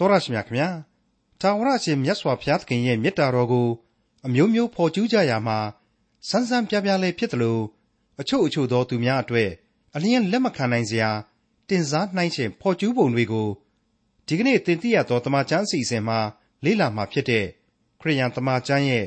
[0.00, 0.68] တော်ရရှိမြခင်ဗျာ
[1.40, 3.68] ထာဝရရှင်မြတ်စွာဘုရားသခင်ရဲ့မေတ္တာတော်ကို
[4.26, 5.58] အမျိုးမျိုးဖော်ကျူးကြရမှာ
[6.28, 7.62] စန်းစန်းပြပြလေးဖြစ်တယ်လို့
[8.20, 9.50] အချို့အချို့သောသူများအတွက်
[9.94, 11.10] အလျင်းလက်မခံနိုင်စရာ
[11.68, 13.48] တင်စားနှိုင်းရှင်ဖော်ကျူးပုံတွေကို
[14.26, 16.18] ဒီကနေ့သင်သိရသောတမန်ကျမ်းအစီအစဉ်မှာ
[16.64, 17.46] လေ့လာမှာဖြစ်တဲ့
[18.00, 19.06] ခရိယန်တမန်ကျမ်းရဲ့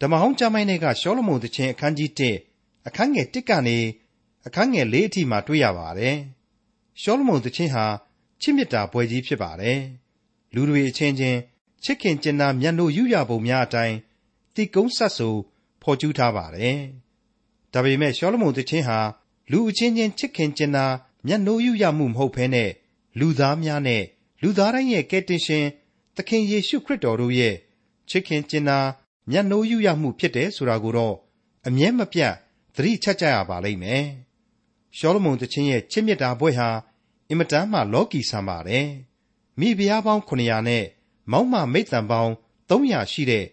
[0.00, 2.10] ဓမ္မဟောင်းကျမ်းပိုင်းတွေကရှောလမုန်တခြင်းအခန်းကြီး
[2.48, 3.78] 1အခန်းငယ်1ကနေ
[4.46, 6.16] အခန်းငယ်4အထိမှာတွေ့ရပါတယ်။
[7.00, 7.86] ရှောလမုန်တခြင်းဟာ
[8.40, 9.80] ချစ်မြတ်တာပွဲကြီးဖြစ်ပါတယ်။
[10.56, 11.38] လူတွေအချင်းချင်း
[11.84, 13.96] ချစ်ခင်ကျင်နာမျက်နှိုးယူရပုံများအတိုင်း
[14.54, 15.34] တိကုံးဆက်ဆို
[15.82, 16.78] ဖော်ကျူးထားပါတယ်။
[17.72, 18.98] ဒါပေမဲ့ရှောလမုန်တခြင်းဟာ
[19.50, 20.86] လူအချင်းချင်းချစ်ခင်ကျင်နာ
[21.26, 22.70] မျက်နှိုးယူရမှုမဟုတ်ဘဲနဲ့
[23.18, 24.02] လူသားများနဲ့
[24.42, 25.66] လူသားတိုင်းရဲ့ကယ်တင်ရှင်
[26.16, 27.54] သခင်ယေရှုခရစ်တော်တို့ရဲ့
[28.10, 28.78] ချစ်ခင်ကျင်နာ
[29.30, 31.16] မျက်နှိုးယူရမှုဖြစ်တယ်ဆိုတာကိုတော့
[31.66, 32.34] အမြဲမပြတ်
[32.74, 34.04] သတိချက်ကြရပါလိမ့်မယ်။
[34.96, 36.68] ရှောလမုန်တခြင်းရဲ့ချစ်မြတ်တာဘွဲ့ဟာ
[37.28, 38.86] အင်မတန်မှလောကီဆန်ပါတယ်။
[39.60, 40.84] မိဖုရားပေါင်း900နဲ့
[41.32, 42.32] မောက်မမိတ်တန်ပေါင်း
[42.68, 43.44] 300ရှိတဲ့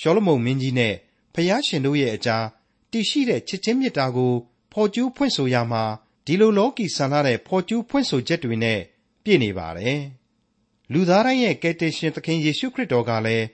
[0.00, 0.94] ရှောလမုန်မင်းကြီးနဲ့
[1.34, 2.44] ဖျားရှင်တို့ရဲ့အကြား
[2.90, 4.34] တည်ရှိတဲ့ချစ်ချင်းမြတ်တာကို
[4.72, 5.84] ဖော်ကျူးဖွင့်ဆိုရမှာ
[6.26, 8.80] ဒီလိုလောကီဆန်လာတဲ့ဖော်ကျူးဖွင့်ဆိုချက်တွေနဲ့
[9.24, 10.00] ပြည့်နေပါတယ်။
[10.92, 13.46] လူသားတိုင်းရဲ့ကယ်တင်ရှင်သခင်ယေရှုခရစ်တော်ကလည်း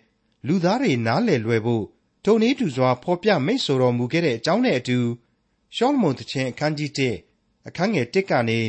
[0.47, 1.85] လူသားတွေနားလည်လွယ်ဖို့
[2.25, 4.99] ထုံနည်းတူစွာဖော်ပြမိတ်ဆိုတော်မူခဲ့တဲ့အကြောင်းနဲ့အတူ
[5.77, 6.91] ရှောလမုန်တခြင်းအခန်းကြီး
[7.29, 8.61] 1အခန်းငယ်1ကနေ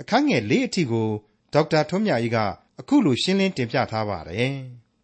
[0.00, 1.08] အခန်းငယ်၄အထိကို
[1.52, 2.38] ဒေါက်တာထွန်းမြတ်ကြီးက
[2.80, 4.54] အခုလိုရှင်းလင်းတင်ပြထားပါတယ်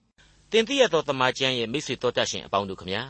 [0.52, 3.02] ။တင်ပြရသောတမန်ကျမ်းရဲ့မိတ်ဆွေတော်တတ်ရှင်အပေါင်းတို့ခမညာ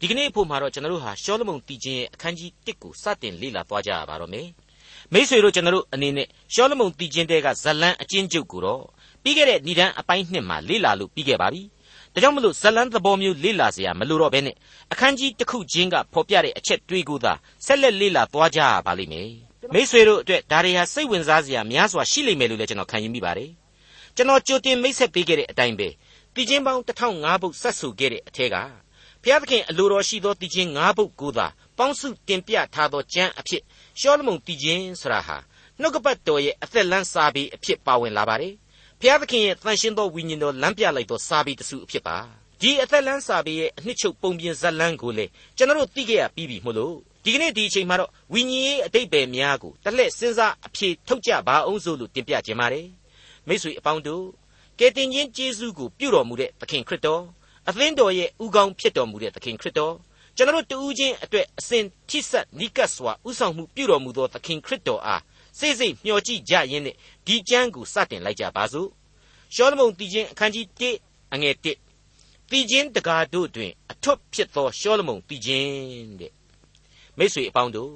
[0.00, 4.48] ဒီကနေ့အဖို့မှာတော့ကျွန်တော်တို့ဟာရှောလမုန်တည်ခြင်းရဲ့အခန်းကြီး1ကိုစတင်လေ့လာသွားကြရပါတော့မယ်။
[5.12, 8.82] မိတ်ဆွေတို့ကျွန်တော်တို့အနေနဲ့ရှောလမုန်တည်ခြင်းတဲကဇလံအချင်းကျုပ်ကိုတော့
[9.22, 11.62] ပြီးခဲ့တဲ့ဏ္ဍန်အပိုင်း1မှာလေ့လာလို့ပြီးခဲ့ပါပြီ။
[12.14, 14.56] ဒါကြောင့်မလို့ဇလံသဘောမျိုးလေ့လာစရာမလိုတော့ဘဲနဲ့
[14.92, 17.32] အခန်းကြီးတစ်ခုချင်းကဖော်ပြတဲ့အချက်တွေကိုသာ
[17.66, 19.30] ဆက်လက်လေ့လာသွားကြရပါလိမ့်မယ်။
[19.74, 23.50] မိတ်ဆွေတို့အတွက်ဒါတွေဟာစိတ်ဝင်စားစရာများစွာရှိလိမ့်မယ်လို့လည်းကျွန်တော်ခံယူမိပါတယ်။
[24.16, 25.88] ကျွန်တော်ကြိုတင်မိတ်ဆက်ပေးခဲ့တဲ့အတိုင်းပဲ
[26.34, 28.56] တည်ခြင်းပေါင်း1005ပုဒ်ဆက်စုခဲ့တဲ့အထက်က
[29.22, 31.46] ဘုရားသခင်အလိုတော်ရှိသောတည်ခြင်း5ပုဒ်ကိုသာ
[31.78, 33.62] ပေါင်းစုတင်ပြထားသောကျမ်းအဖြစ်
[34.00, 35.36] ရှောလမုန်တည်ခြင်းဆိုတာဟာ
[35.80, 38.54] နှုတ်ကပတ်တော်ရဲ့အသက်လန်းစာပေအဖြစ်ပါဝင်လာပါတယ်
[39.00, 42.16] ဘုရားသခင်ရဲ့တန်ရှင်းသောဝိညာဉ်တော်လမ်းပြလိုက်သောစာပေတစုအဖြစ်ပါ
[42.60, 46.94] ဒီအသက်လန်းစာပေရဲ့အနှစ်ချုပ်ပုံပြင်ဇက်လန်းကိုလေကျွန်တော်တို့သိခဲ့ရပြီးပြီမို့လို့
[47.24, 52.86] ဒီကနေ့ဒီအချိန်မှာတော့ဝိညာဉ်ရေးအတိတ်ပဲများကိုတလှည့်စဉ်းစားအဖြေထုတ်ကြပါအောင်စို့လို့တင်ပြခြင်းပါတယ်
[53.48, 54.24] မိတ်ဆွေအပေါင်းတို့
[54.78, 57.22] ကယ်တင်ရှင်ယေရှုကိုပြုတော်မူတဲ့သခင်ခရစ်တော်
[57.68, 59.94] အသင်းတော်ရဲ့ဥကောင်းဖြစ်တော်မူတဲ့သခင်ခရစ်တော်
[60.36, 65.22] ကျွန်တော်တို့တူးချင်းအတွက်အစဉ်ထိဆက်နိကတ်စွာဥဆောင်မှုပြုတော်မူသောသခင်ခရစ်တော်အား
[65.58, 66.96] စိတ်စိတ်မျှော်ကြည့်ကြရင်းနဲ့
[67.26, 68.88] ဒီကျမ်းကိုစတင်လိုက်ကြပါစို့
[69.54, 70.66] ရှောလမုန်တည်ခြင်းအခန်းကြီး
[70.98, 76.32] 1အငယ်1တည်ခြင်းတကားတို့တွင် အထွတ်ဖြစ်သောရှောလမုန်တည်ခြင်းတဲ့
[77.18, 77.94] မိတ်ဆွေအပေါင်းတို့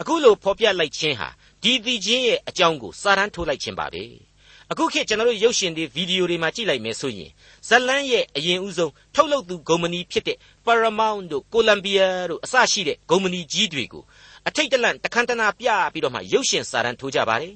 [0.00, 1.28] အခုလိုဖော်ပြလိုက်ခြင်းဟာ
[1.62, 4.27] ဒီတည်ခြင်းရဲ့အကြောင်းကိုစာတန်းထိုးလိုက်ခြင်းပါပဲ
[4.72, 7.30] အခုခေတ်ကျွန်တော်တို့ရုပ်ရှင်တွေဗီဒီယိုတွေမှာကြည့်လိုက်မယ်ဆိုရင်
[7.68, 10.36] ဇလန်းရဲ့အရင်ဦးဆုံးထုတ်လုပ်သူဂုံမနီဖြစ်တဲ့
[10.66, 14.02] Paramount တို့ Columbia တို့အစရှိတဲ့ဂုံမနီကြီးတွေကို
[14.48, 17.54] အထိတ်တလန့်တခန်းတနာပြပြီးတော့မှရုပ်ရှင်စာတန်းထိုးကြပါတယ်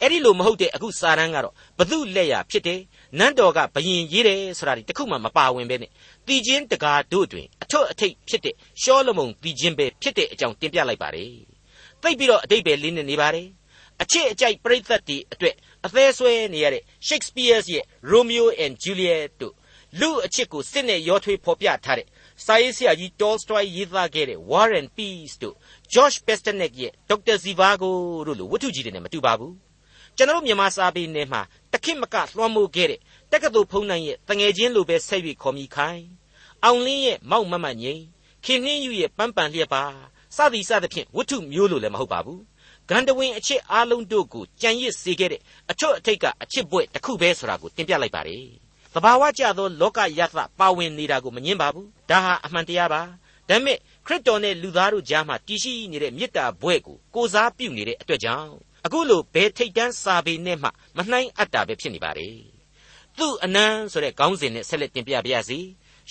[0.00, 2.80] အဲ့ဒီလိုမဟုတ်တဲ့အခုစာတန်းကတော့ဘသူလက်ရဖြစ်တယ်
[3.18, 5.90] နန်းတော်ကဘယင်ရေးတယ်ဆိုတာဒီတခုမှမပါဝင်ပဲနဲ့
[6.26, 11.30] တီချင်းတကာတို့တွင်အထွတ်အထိပ်ဖြစ်တဲ့ရှောလမုန်တီချင်းပဲဖြစ်တဲ့အကြောင်းတင်ပြလိုက်ပါတယ်
[12.02, 13.48] သိပြီးတော့အတိတ်ပဲလင်းနေနေပါတယ်
[14.02, 15.54] အချစ်အကြိုက်ပြိသက်တီအတွက်
[15.86, 19.54] အသေးဆွဲနေရတဲ့ Shakespeare's ရဲ့ Romeo and Juliet တို့
[20.00, 22.06] လူအချစ်ကိုစစ်နဲ့ရောထွေးဖော်ပြထားတဲ့
[22.44, 25.54] စာရေးဆရာကြီး Tolstoy ရေးသားခဲ့တဲ့ War and Peace တို့
[25.92, 27.36] George Pasternak ရဲ့ Dr.
[27.44, 27.90] Zhivago
[28.26, 29.54] တို့လိုဝတ္ထုကြီးတွေနဲ့မတူပါဘူး
[30.16, 31.42] ကျွန်တော်မြန်မာစာပေနယ်မှာ
[31.72, 33.00] တခိမကလွှမ်းမိုးခဲ့တဲ့
[33.32, 36.06] တက္ကသိုလ်ဖုံးနိုင်ရဲ့တငယ်ချင်းလိုပဲဆက်၍ခေါ်မိခိုင်း
[36.64, 38.02] အောင်လင်းရဲ့မောက်မမငိမ့်
[38.44, 39.84] ခင်နှင်းယူရဲ့ပန်းပန်လျက်ပါ
[40.36, 42.40] စသည်စသဖြင့်ဝတ္ထုမျိုးလိုလည်းမဟုတ်ပါဘူး
[42.90, 45.40] ဂန္ဓဝင်အချစ်အားလုံးတို့ကိုကြံရစ်စေခဲ့တဲ့
[45.70, 48.44] အချွတ်အထိတ်ကအချစ်ပွဲတစ်ခုပဲဆိုတာကိုတင်ပြလိုက်ပါတယ်
[48.94, 53.02] သဘာဝကျသောလောကယသပါဝင်နေတာကိုမငင်းပါဘူးဒါဟာအမှန်တရားပါ
[53.48, 58.52] ဒါပေမဲ့ခရစ်တော်နဲ့လူသားတို့ကြားမှာတည်ရှိနေတဲ့မေတ္တာဘွဲ့ကိုကိုစားပြုနေတဲ့အတွက်ကြောင့်
[58.86, 62.28] အခုလိုဘယ်ထိတ်တန်းစာပေနဲ့မှမနှိုင်းအပ်တာပဲဖြစ်နေပါလေ
[63.18, 65.58] သူ့အနန်းဆိုတဲ့ခေါင်းစဉ်နဲ့ဆက်လက်တင်ပြပါရစေ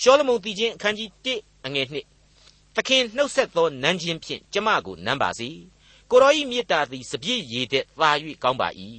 [0.00, 1.86] ရှောလမုန်တည်ခြင်းအခန်းကြီး1အငယ်
[2.30, 5.48] 1သခင်နှုတ်ဆက်သောနန်းချင်းဖြင့်ကျမကိုနမ်းပါစေ
[6.10, 8.10] ကိုရောဤမေတ္တာသည်စပြည့်ရည်တဲ့သာ၍
[8.42, 8.68] ကောင်းပါ၏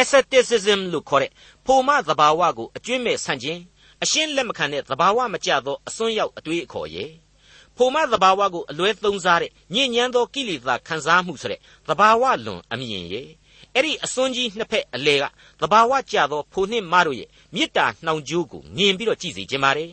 [0.00, 1.32] asceticism လို့ခေါ်တဲ့
[1.66, 3.60] ဖိုမသဘာဝကိုအကျွင့်မဲ့ဆန့်ခြင်း
[4.02, 7.10] အရှင်းလက်မခံတဲ့သဘာဝမကျသောအစွန်းရောက်အတွေးအခေါ်ရဲ့
[7.76, 13.28] ဖိုမသဘာဝကိုအလွဲသုံးစားတဲ့ညဉ့်ညမ်းသောကိလေသာခံစားမှုဆိုတဲ့သဘာဝလွန်အမြင်ရဲ့
[13.74, 15.24] အဲ့ဒီအစွန်းကြီးနှစ်ဖက်အလဲက
[15.60, 19.90] သဘာဝကျသောဖိုနှင့်မတို့ရဲ့မေတ္တာနှောင်ကြိုးကိုငင်ပြီးတော့ကြည့်စီခြင်းပါတယ်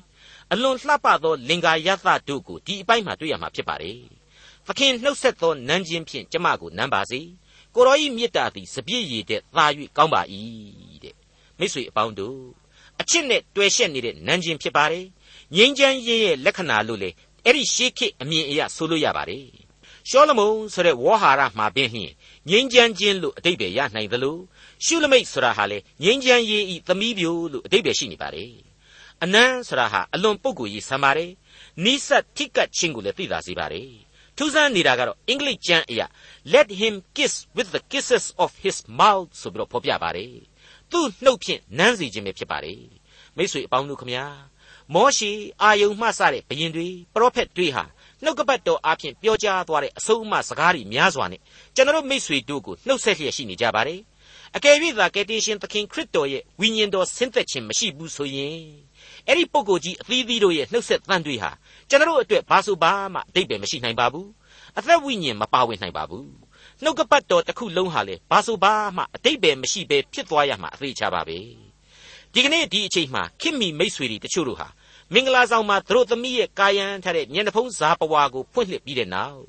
[0.51, 4.20] အလွန်လှပသောလင်္ကာယသတို့ကိုဒီအပိုင်းမှာတွေ့ရမှာဖြစ်ပါတယ်
[4.67, 7.19] သခင်နှုတ်ဆက်သောနန်းချင်းဖြင့်ကျမကိုနမ်းပါစေ
[7.75, 9.65] ကိုရောဤမေတ္တာသည်စပြည့်ရည်တဲ့သာ၍
[9.97, 10.21] ကောင်းပါ၏
[11.03, 11.15] တဲ့
[11.57, 12.39] မမိတ်ဆွေအပေါင်းတို့
[13.01, 15.05] အချစ်နဲ့တွေ့ရှက်နေတဲ့နန်းချင်းဖြစ်ပါတယ်
[15.55, 17.09] ငြိမ်းချမ်းရေးရဲ့လက္ခဏာလို့လေ
[17.45, 19.45] အဲ့ဒီရှေးခေတ်အမြင်အရဆိုလို့ရပါတယ်
[20.09, 22.11] ရှောလမုန်ဆိုတဲ့ဝေါ်ဟာရမှာပင်လျှင်
[22.49, 24.37] ငြိမ်းချမ်းခြင်းလို့အတိတ်ပဲရနိုင်သလို
[24.85, 28.51] ရှုလမိတ်ဆိုတာဟာလေငြိမ်းချမ်းရေးဤသမီးပြိုလို့အတိတ်ပဲရှိနေပါတယ်
[29.23, 31.31] အနန်းဆိုတာဟာအလွန်ပုဂ္ဂိုလ်ကြီးဆံပါတယ်
[31.83, 33.89] နိစတ်ထိကတ်ခြင်းကိုလည်းသိသာစေပါတယ်
[34.37, 36.05] ထူးဆန်းနေတာကတော့အင်္ဂလိပ်ကျမ်းအရာ
[36.53, 40.33] let him kiss with the kisses of his mouth ဆိုပြီးတော့ဖော်ပြပါတယ်
[40.91, 42.81] သူ့နှုတ်ဖြင့်နမ်းစီခြင်းပဲဖြစ်ပါတယ်
[43.37, 44.25] မိတ်ဆွေအပေါင်းတို့ခမညာ
[44.93, 45.31] မောရှိ
[45.61, 47.83] အာယုံမှစတဲ့ဘရင်တွေပရောဖက်တွေဟာ
[48.23, 51.41] နှုတ်ကပတ်တော်အဖြစ်ပြောကြားသွားတဲ့အဆုံးအမစကားတွေများစွာနဲ့
[51.75, 53.99] ကျွန်တော်မိတ်ဆွေတို့ကိုနှုတ်ဆက်လျက်ရှိနေကြပါတယ်
[54.55, 58.57] အကယ်၍သာကယ်တင်ရှင်သခင်ခရစ်တော်ရဲ့ဝိညာဉ်တော်ဆင်းသက်ခြင်းမရှိဘူးဆိုရင်
[59.27, 61.51] အဲ့ဒီပုဂ္ဂိုလ်ကြီးအသီးသီးတို့ရဲ့နှုတ်ဆက်သံတွေဟာ
[61.89, 64.29] ကျွန်တော်အတွက်ဘာဆိုဘာမှအတိတ်ပဲမရှိနိုင်ပါဘူး
[64.77, 66.29] အသက်ဝိညာဉ်မပါဝင်နိုင်ပါဘူး
[66.83, 71.38] နှုတ်ကပတ်တော်တစ်ခုလုံးဟာလေဘာဆိုဘာမှအတိတ်ပဲမရှိပဲဖြစ်သွားရမှာအသေးချပါပဲ
[72.33, 74.68] ဒီကနေ့ဒီအချိန်မှာခင်မီမိတ်ဆွေတွေတချို့တို့ဟာ
[75.13, 79.41] မင်္ဂလာဆောင်မှာသူတို့သမီးရဲ့ကာယံထားတဲ့မျက်နှာဖုံးဇာပဝါကိုဖွင့်လှစ်ပြီးတဲ့နောက်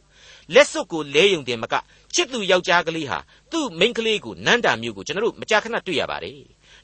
[0.54, 1.74] လက်စွပ်ကိုလဲယုံတယ်မက
[2.14, 3.18] ချစ်သူယောက်ျားကလေးဟာ
[3.52, 6.40] သူ့မိန်းကလေးကိုနန်းတာမျိုးကိုကျွန်တော်တို့မကြာခဏတွေ့ရပါတယ်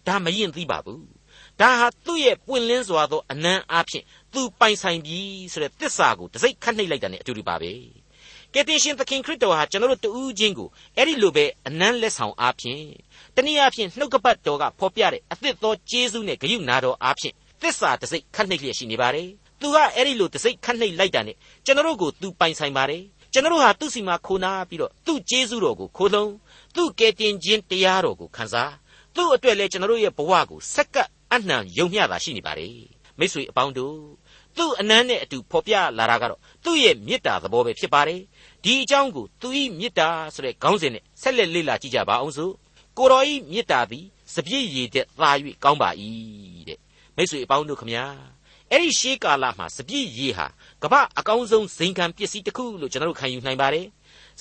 [0.06, 1.17] ဒါမရင်သိပါဘူး
[1.60, 5.20] ဒါဟာသူ့ရဲ့ပွင့်လင်းစွာသောအနံ့အားဖြင့်သူပိုင်ဆိုင်ပြီ
[5.52, 7.72] ဆိုတဲ့သစ္စာကိုတစိ့ခတ်နှိပ်လိုက်တာ ਨੇ အတူတူပါပဲ
[8.54, 12.84] ကယ်တင်ရှင်သခင်ခရစ်တော်ဟာကျွန်တော်တို့တူးချင်းကိုအဲ့ဒီလိုပဲအနံ့လက်ဆောင်အားဖြင့်
[13.36, 19.28] တနည်းအားဖြင့်နှုတ်ကပတ်တော်ကဖော်ပြတဲ့အသစ်သောကျေးဇူးနဲ့ဂရုဏာတော်အားဖြင့်သစ္စာတစိ့ခတ်နှိပ်လျက်ရှိနေပါတယ်။
[19.60, 23.02] သူကအဲ့ဒီလိုတစိ့ခတ်နှိပ်လိုက်တာနဲ့ကျွန်တော်တို့ကိုသူပိုင်ဆိုင်ပါတယ်။
[23.32, 26.32] ကျွန်တော်တို့ဟာသူ့စီမှာခိုနာပြီးတော့သူ့ကျေးဇူးတော်ကိုခိုးလုံး
[26.76, 28.72] သူ့ကယ်တင်ခြင်းတရားတော်ကိုခံစား
[29.14, 32.74] သူ့အတွက်လည်းကျွန်တော်တို့ရဲ့ဘဝကိုစက္ကပ် အနှံယုံမျှတာရှိနေပါတယ်။
[33.18, 33.96] မိတ်ဆွေအပေါင်းတို့
[34.56, 38.20] သူ့အနမ်းနဲ့အတူဖော်ပြလာတာကတော့သူ့ရဲ့မေတ္တာသဘောပဲဖြစ်ပါတယ်။
[38.64, 39.48] ဒီအကြောင်းကိုသူ၏
[39.78, 42.52] မေတ္တာဆိုတဲ့ခေါင်းစဉ်နဲ့ဆက်လက်လေ့လာကြည့်ကြပါအောင်စို့။
[42.98, 44.04] ကိုတော်၏မေတ္တာသည်
[44.34, 45.30] စပြည့်ရည်တဲ့သာ၍
[45.64, 45.90] ကောင်းပါ၏
[46.68, 46.78] တဲ့
[47.16, 48.04] မိတ်ဆွေအပေါင်းတို့ခမညာ
[48.70, 50.46] အဲ့ဒီရှေးကာလမှာစပြည့်ရည်ဟာ
[50.82, 53.86] ကမ္ဘာအကောင်းဆုံးဇိမ်ခံပစ္စည်းတစ်ခုလို့ကျွန်တော်တို့ခံယူနိုင်ပါတယ်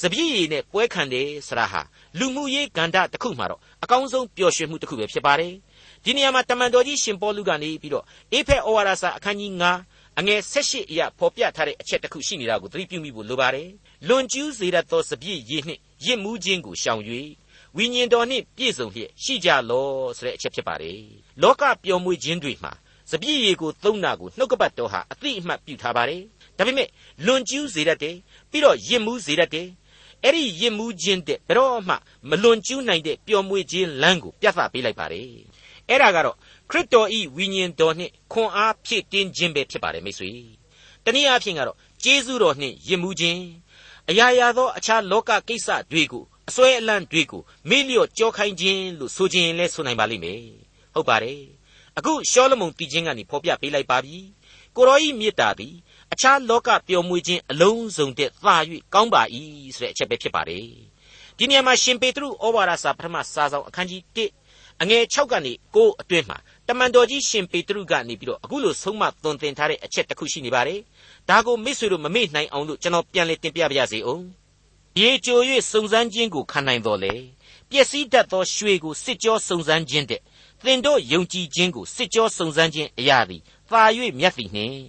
[0.02, 1.82] စပြည့်ရည်နဲ့ပွဲခံတယ်ဆရာဟာ
[2.20, 5.54] လူမှုရေးကဏ္ဍတစ်ခုမှာတော့အကောင်းဆုံးပျော်ရွှင်မှုတစ်ခုပဲဖြစ်ပါတယ်
[6.08, 9.52] ဒီနေရာမှာတမန်တော်ကြီးရှင်ပေါလုကနေပြီးတော့အေဖက်ဩဝါဒစာအခန်းကြီး
[9.86, 13.70] 9အငယ်16အရာဖော်ပြထားတဲ့အချက်တစ်ခုရှိနေတာကိုသတိပြုမိဖို့လိုပါတယ်
[14.08, 17.02] လွန်ကျူးစေတတ်သောစပြည့်ရည်နှင့်ရစ်မှုခြင်းကိုရှောင်၍
[17.76, 19.88] ဝိညာဉ်တော်နှင့်ပြည့်စုံလျက်ရှိကြလော
[20.18, 21.00] ဆိုတဲ့အချက်ဖြစ်ပါတယ်
[21.42, 22.74] လောကပျော်မွေ့ခြင်းတွေမှာ
[23.12, 26.22] စပြည့်ရည်ကိုသုံးတာကိုနှုတ်ကပတ်တော်ဟာအသိအမှတ်ပြုထားပါတယ်
[26.58, 26.88] ဒါပေမဲ့
[27.26, 28.16] လွန်ကျူးစေတတ်တယ်
[28.52, 29.68] ပြီးတော့ယစ်မှုစေတတ်တယ်
[30.24, 31.96] အဲ့ဒီယစ်မှုခြင်းတဲ့ဘယ်တော့မှ
[32.30, 35.30] မလွန်ကျူးနိုင်တဲ့ပျော်မွေ့ခြင်းလမ်းကိုပြသပေးလိုက်ပါတယ်
[35.90, 36.36] အဲ့ဒါကတော့
[36.70, 40.32] ခရစ်တော်ဤဝိညာဉ်တော်နှင့်ခွန်အားဖြည့်တင်းခြင်းပဲဖြစ်ပါတယ်မိတ်ဆွေ
[41.06, 43.42] တနည်းအားဖြင့်ကတော့ကျေးဇူးတော်နှင့်ယစ်မှုခြင်း
[44.10, 50.42] အရာရာသောအခြားလောကကိစ္စတွေကိုအစွဲအလန့်တွေကိုမေ့လျော့ကြောခိုင်းခြင်းလို့ဆိုခြင်းလဲဆိုနိုင်ပါလိမ့်မယ်
[50.94, 51.42] ဟုတ်ပါတယ်
[51.98, 54.18] အခုရှောလမုန်တည်ခြင်းကနေဖော်ပြပေးလိုက်ပါပြီ
[54.76, 55.74] ကိုရောဤမေတ္တာသည်
[56.14, 58.56] အခြားလောကပျော်မွေ့ခြင်းအလုံးစုံတဲ့သာ၍
[58.94, 59.24] ကောင်းပါ၏
[59.78, 60.66] ဆိုတဲ့အချက်ပဲဖြစ်ပါတယ်
[61.38, 64.20] ဒီနေရာမှာရှင်ပေတရုဩဝါဒစာပထမစာဆောင်အခန်းကြီး1
[64.82, 66.38] အငယ်6ကနေ9အတွင်းမှာ
[66.68, 70.80] တမန်တော်ကြီးရှင်ပေတရုကနေပြီးတော့အခုလိုဆုံးမသွန်သင်ထားတဲ့အချက်တစ်ခုရှိနေပါတယ်
[71.30, 74.24] ဒါကိုမိတ်ဆွေတို့မမေ့နိုင်အောင်လို့ကျွန်တော်ပြန်လည်တင်ပြပါရစေအောင်
[75.00, 75.40] ရေကြို၍
[75.72, 77.14] စုံစမ်းခြင်းကိုခံနိုင်တော်လေ
[77.70, 80.22] ပျက်စီးတတ်သောရွှေကိုစစ်ကြောစုံစမ်းခြင်းတဲ့
[80.64, 83.82] သင်တို့ယုံကြည်ခြင်းကိုစစ်ကြောစုံစမ်းခြင်းအရာသည်သာ၍
[84.20, 84.80] မြတ်သည်နှင့်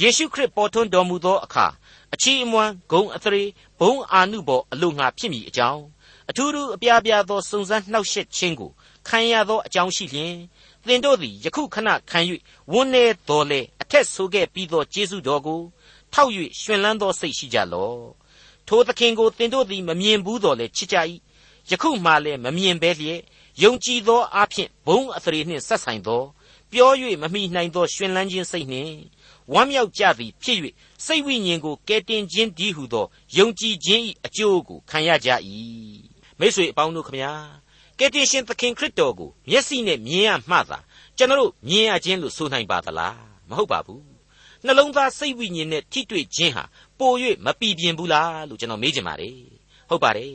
[0.00, 1.66] ယေရှုခရစ်ပေါ်ထွန်းတော်မူသောအခါ
[2.14, 3.44] အချီးအမွမ်းဂုံအသရေ
[3.80, 5.82] ဘုံအာနုဘော်အလို့ငါဖြစ်မည်အကြောင်း
[6.30, 8.70] အထူးထူးအပြားပြားသောစုံစမ်းနှောက်ယှက်ခြင်းကို
[9.08, 10.34] ခံရသောအကြောင်းရှိလျင်
[10.86, 12.20] သင်တို့သည်ယခုခဏခံ၍
[12.72, 15.60] ဝန်းနေတော်လေအထက်ဆိုခဲ့ပြီးသောကျေးဇူးတော်ကို
[16.12, 16.30] ထောက်၍
[16.60, 18.00] ရှင်လန်းသောစိတ်ရှိကြလော့
[18.68, 20.96] ထိုသခင်ကိုသင်တို့သည်မမြင်ဘူးတော်လေချစ်ကြ၏
[21.70, 23.20] ယခုမှလည်းမမြင်ပဲလျက်
[23.62, 26.22] ယုံကြည်သောအဖြစ်ဘုံအသရေနှင့်ဆက်ဆိုင်သော
[26.72, 26.90] ပြော၍
[27.22, 28.94] မမိနိုင်သောရှင်လန်းခြင်းစိတ်နှင့်
[29.52, 30.58] ဝမ်းမြောက်ကြသည်ဖြစ်၍
[31.04, 35.28] စိတ်ဝိညာဉ်ကိုကယ်တင်ခြင်းဒီဟုသောယုံကြည်ခြင်း၏အကျိုးကိုခံရကြ၏
[36.38, 37.32] မိတ်ဆွေအပေါင်းတို့ခမညာ
[38.00, 40.78] ကယ်တင်ရှင်သခင်ခရစ်တော်ကိုမျက်စိနဲ့မြင်ရမှသာ
[41.18, 44.04] ကျွန်တော်မြင်ရခြင်းလို့ဆိုနိုင်ပါသလားမဟုတ်ပါဘူး
[44.64, 46.64] နှလုံးသားစိတ်ဝိညာဉ်နဲ့ထိတွေ့ခြင်းဟာ
[46.98, 47.12] ပို၍
[47.44, 49.36] မပီပြင်ဘူးလားလို့ကျွန်တော်မေးချင်ပါတယ်
[49.88, 50.34] ဟုတ်ပါတယ်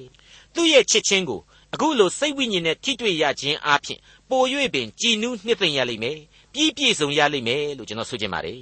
[0.53, 1.41] သူ့ရဲ့ချစ်ချင်းကို
[1.73, 4.43] အခုလိုစိတ်ဝိညာဉ်နဲ့ထိတွေ့ရခြင်းအပြင်ပို၍
[4.73, 6.19] ပင်ကြည်နူးနှစ်သိမ့်ရလိမ့်မယ်
[6.53, 8.61] ပြီးပြည့်စုံရလိမ့်မယ်လို့ကျွန်တော်ဆိုချင်ပါတယ်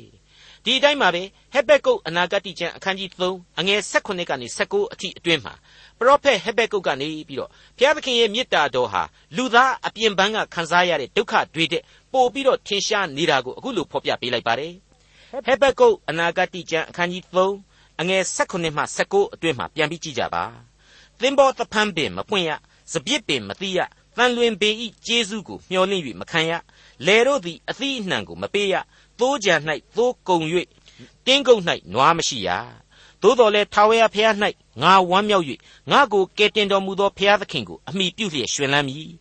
[0.66, 5.54] ဒီအတိုင်းပါပဲဟက်ဘက်ကုတ်အနာဂတိကျမ်းအခန်းကြီး3အငယ်16ကနေ19အထိအတွင်းမှာ
[6.00, 9.04] ပရောဖက်ဟက်ဘက်ကုတ်ကနေပြီးတော့ဘုရားသခင်ရဲ့မေတ္တာတော်ဟာ
[9.36, 11.82] လူသားအပြင်ပန်းကခံစားရတဲ့ဒုက္ခတွေတဲ့
[12.14, 14.74] ပို့ပြီးတော့ထင်ရှားနေတာကိုအခုလိုဖော်ပြပေးလိုက်ပါတယ်
[15.46, 17.24] ဟက်ဘက်ကုတ်အနာဂတိကျမ်းအခန်းကြီး
[17.64, 20.44] 3အငယ်16မှ19အတွင်းမှာပြန်ပြီးကြည့်ကြပါ
[21.22, 22.52] သင်္ဘောသဖန်းပင်မပွင့်ရ
[22.92, 23.80] စပြစ်ပင်မတိရ
[24.18, 26.52] တန်လွင်ပေဤကျေးဇူးကိုမျှော်လင့်၍မခံရ
[27.06, 28.76] လေတို့သည်အသီးအနှံကိုမပေးရ
[29.20, 29.56] သိုးကြံ၌
[29.96, 30.40] သိုးကုံ၍
[31.26, 31.62] တင်းကုတ်၌
[31.94, 32.50] နွားမရှိရ
[33.24, 34.36] သို့တော်လည်းထာဝရဘုရား၌
[34.82, 35.46] ငါဝမ်းမြောက်၍
[35.92, 39.12] ငါကိုကယ်တင်တော်မူသောဘုရားသခင်ကိုအမိပြုလျက်ရှင်လန်းမည်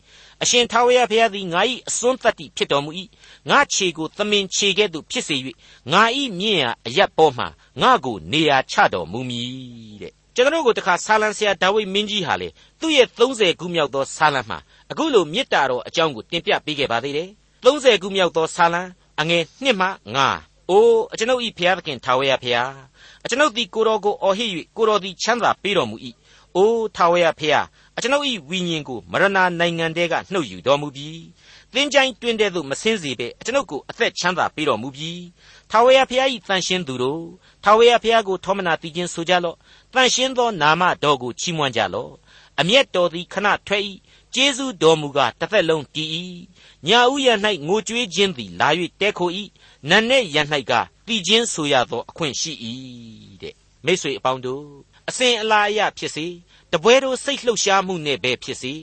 [0.42, 2.90] အရှင်ထာဝရဘုရားသည်ငါ၏အစွန်းတတ္တိဖြစ်တော်မူ၏
[3.50, 5.36] ငါခြေကိုသမင်ခြေကဲ့သို့ဖြစ်စေ၍
[5.92, 6.02] ငါ၏
[6.38, 7.44] မြင့်ရာအရက်ပေါ်မှ
[7.82, 12.48] ငါကိုနေရာချတော်မူမည်တဲ့ကျွန်တော်တို့တခါဆာလံဆရာဒါဝိမင်းကြီးဟာလေ
[12.80, 14.58] သူ့ရဲ့30ခုမြောက်သောဆာလံမှာ
[14.90, 17.28] အခုလိုမေတ္တာတော်အကြောင်းကိုတင်ပြပေးခဲ့ပါသေးတယ်
[17.64, 18.82] 30ခုမြောက်သောဆာလံ
[19.20, 19.88] အငယ်1မှ
[20.28, 22.72] 9အိုးအကျွန်ုပ်၏ဘုရားသခင်ထာဝရဘုရား
[23.24, 25.96] အကျွန်ုပ်သည်ကိုတော်ကိုအော်ဟစ်၍ကိုတော်သည်ချမ်းသာပေးတော်မူ၏
[26.56, 29.28] အိုးထာဝရဘုရားအကျွန်ုပ်၏ဝိညာဉ်ကိုမရဏ
[29.60, 31.22] နိုင်ငံတဲကနှုတ်ယူတော်မူပြီး
[31.72, 35.22] သင်ချိုင်းတွင်တဲ့သို့မဆင်းစေဘဲအကျွန်ုပ်ကိုအသက်ချမ်းသာပေးတော်မူပြီး
[35.70, 37.24] ထာဝရဘုရား၏တန်ရှင်းသူတို့
[37.64, 39.56] ထာဝရဘုရားကိုထောမနာတည်ခြင်းဆိုကြလော့
[39.92, 42.12] တန်ရှင်းသောနာမတော်ကိုချီးမွမ်းကြလော့
[42.60, 43.82] အမျက်တော်သည်ခဏထွက်၏
[44.34, 46.08] ကျေးဇူးတော်မူကားတစ်သက်လုံးတည်၏
[46.88, 47.30] ညာဥယျ၌
[47.66, 48.68] ငိုကြွေးခြင်းသည်လာ၍
[49.00, 49.30] တဲခို၏
[49.88, 50.36] နတ်နဲ့ရ၌
[50.70, 50.72] က
[51.06, 52.52] တည်ခြင်းဆိုရသောအခွင့်ရှိ၏
[53.42, 53.54] တဲ့
[53.84, 54.64] မိတ်ဆွေအပေါင်းတို့
[55.08, 56.26] အစဉ်အလာအရဖြစ်စေ
[56.72, 58.74] တပွဲတို့စိတ်လှုပ်ရှားမှုနဲ့ပဲဖြစ်စေ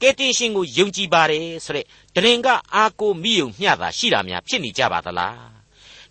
[0.00, 5.54] ကယ်တင်ရှင်ကိုယုံကြည်ပါတယ်ဆိုတဲ့တရင်ကအာကိုမိယုံမျှတာရှိတာများဖြစ်နေကြပါသလား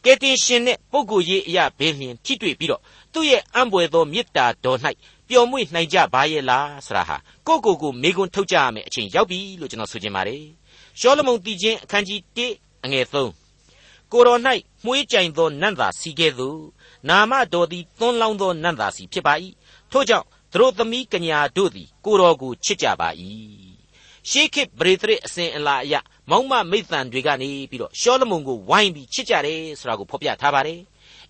[0.04, 2.82] ကယ်တင်ရှင်နဲ့ပုဂ္ဂိုလ်ရေးအရာဘယ်လျင်ထိတွေ့ပြီးတော့
[3.14, 4.80] သူ့ရဲ့အံ့ဘွယ်သောမေတ္တာတော်၌
[5.28, 7.18] ပျော်မွေ့နိုင်ကြပါရဲ့လားဆရာဟာ
[7.48, 10.44] ကိုကိုကိုမေကွန်းထုတ်ကြရမယ်အချိန်ရောက်ပြီလို့ကျွန်တော်ဆိုချင်ပါတယ်
[11.00, 13.43] ရှောလမုန်တည်ခြင်းအခန်းကြီး1အငယ်3
[14.14, 14.40] ကိုတော်၌
[14.86, 16.60] မှုေးကြိုင်သောနတ်သာစီကဲ့သို့
[17.10, 19.34] နာမတော်သည်သွန်းလောင်းသောနတ်သာစီဖြစ်ပါ၏
[19.92, 23.10] ထို့ကြောင့်သူတို့သမီးကညာတို့သည်ကိုတော်ကိုချစ်ကြပါ၏
[24.30, 25.96] ရှေးခေတ်ပရိသရစ်အစဉ်အလာအရ
[26.30, 30.80] မောင်မမိတ်တန်တွေကနေပြီးတော့ရှောလမုန်ကိုဝိုင်းပြီးချစ်ကြတယ်ဆိုတာကိုဖော်ပြထားပါတယ်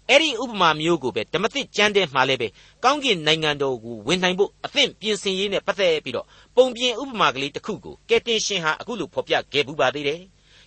[0.10, 2.48] အဲ့ဒီဥပမာမျိုးကိုပဲဓမ္မသစ်ကျမ်းထဲမှာလည်းပဲ
[2.84, 10.22] ကောင်းကင်နိုင်ငံတော်ကိုဝင်နိုင်ဖို့အသင့်ပြင်ဆင်ရေးနဲ့ပတ်သက်ပြီးတော့ပုံပြင်ဥပမာကလေးတစ်ခုကိုကယ်တင်ရှင်ဟာအခုလိုဖော်ပြခဲ့ပူပါသေးတယ်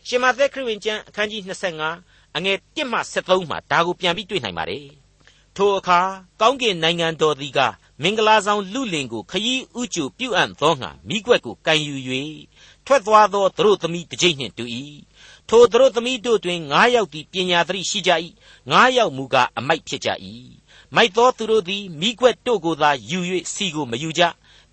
[0.09, 1.43] ရှင်မသက်ခရစ်ဝင်ကျမ်းအခန်းကြီး
[1.89, 4.87] 25အငယ်1မှ73မှာဒါကိုပြန်ပြီးတွေ့နိုင်ပါတယ်
[5.57, 6.01] ထိုအခါ
[6.41, 7.61] ကောင်းကင်နိုင်ငံတော်သည်က
[8.03, 11.97] မင်္ဂလာဆောင်လူလင်ကိုခยีဥကျူပြုအပ်သောငါမိကွက်ကိုကန်ယူ၍
[12.87, 14.65] ထွက်သွားသောသူတို့သမီးတစ်ကြိမ်နှင့်တူ၏
[15.49, 18.11] ထိုသူတို့သမီးတို့တွင်၅ယောက်သည်ပညာသတိရှိကြ၏
[18.73, 20.09] ၅ယောက်မူကားအမိုက်ဖြစ်ကြ၏
[20.95, 23.19] မိုက်သောသူတို့သည်မိကွက်တို့ကိုသာယူ၍
[23.55, 24.23] စီကိုမယူကြ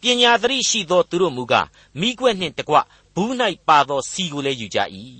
[0.02, 1.68] ပညာသတိရှိသောသူတို့မူကား
[2.00, 2.76] မိကွက်နှင့်တကွ
[3.16, 3.32] ဘူး၌
[3.68, 4.80] ပါသောစီကိုလည်းယူကြ၏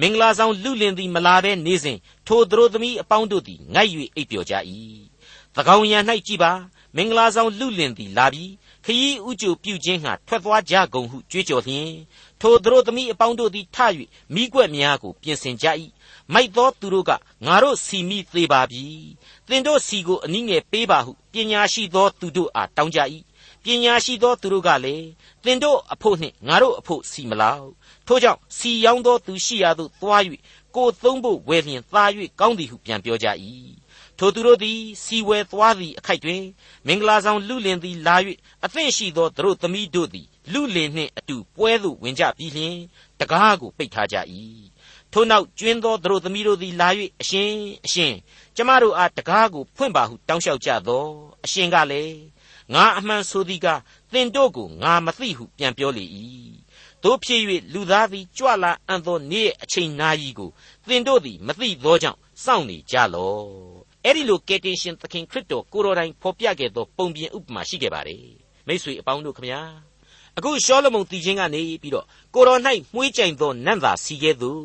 [0.00, 4.54] မင်္ဂလာဆောင်လူလင်သည်မလာဘဲနေစဉ်ထိုသူတို့သမီးအပေါင်းတို့သည်ငိုက်၍အိပ်ပျော်ကြ၏
[5.54, 6.52] သကောင်ရန်၌ကြည်ပါ
[6.96, 8.52] မင်္ဂလာဆောင်လူလင်သည်လာပြီး
[8.84, 11.90] ခยีဥကြိုပြုခြင်းဟာထွက်သွားကြကုန်ဟုကြွေးကြော်လျင်
[12.40, 13.78] ထိုသူတို့သမီးအပေါင်းတို့သည်ထ၍
[14.34, 15.66] မိကွက်များကိုပြင်ဆင်ကြ၏
[16.32, 17.10] မိုက်သောသူတို့က
[17.46, 18.84] ငါတို့စီမိသေးပါပြီ
[19.48, 23.00] သင်တို့စီကိုအနည်းငယ်ပေးပါဟုပညာရှိသောသူတို့အားတောင်းကြ၏
[23.66, 25.06] ပညာရှိသောသူတို့ကလည်း
[25.44, 27.68] သင်တို့အဖို့နှင့်ငါတို့အဖို့စီမလောက်
[28.06, 30.22] ထို့ကြောင့်စီရောင်းသောသူရှိရာသို့သွား၍
[30.76, 32.04] ကိုသုံးဖို့ဝယ်လျင်သာ၍
[32.40, 33.28] ကောင်းသည်ဟုပြန်ပြောကြ၏
[34.18, 36.42] ထိုသူတို့သည်စီဝဲသွားသည့်အခိုက်တွင်
[36.86, 38.16] မင်္ဂလာဆောင်လူလင်သည်လာ၍
[38.64, 42.76] အသင့်ရှိသောသူတို့သမီးတို့သည်လူလင်နှင့်အတူပွဲသို့ဝင်ကြပြီးလျှင်
[43.20, 44.16] တကားကိုပိတ်ထားကြ၏
[45.12, 46.88] ထို့နောက်ကျွင်းသောသူတို့သမီးတို့သည်လာ၍
[47.20, 47.50] အရှင်
[47.84, 48.14] အရှင်
[48.56, 51.04] ကျမတို့အားတကားကိုဖွင့်ပါဟုတောင်းလျှောက်ကြသော
[51.44, 52.16] အရှင်ကလည်း
[52.74, 53.66] ငါအမှန်ဆိုသည်က
[54.12, 56.04] သင်တို့ကိုငါမသိဟုပြန်ပြောလေ၏
[57.02, 57.40] တို့ဖြစ်၍
[57.72, 60.50] လူသားသည်ကြွလာအံ့သောနေ့အချိန်နာရီကို
[60.86, 63.44] သင်တို့သည်မသိသောကြောင့်စောင့်နေကြလော့
[64.04, 68.24] အဲ့ဒီလိုကယ်တင်ရှင်သခင်ခရစ်တော်ကိုတော်တိုင်ဖော်ပြခဲ့သောပုံပြင်ဥပမာရှိခဲ့ပါတယ်
[68.66, 69.62] မိ쇠အပေါင်းတို့ခမညာ
[70.38, 72.60] အခုရှောလမုန်တည်ခြင်းကနေပြီးတော့ကိုတော်၌
[72.94, 74.64] မှုေးကြိုင်သောနတ်သာစီကဲ့သို့